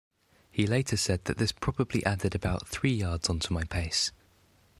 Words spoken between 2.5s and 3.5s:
three yards on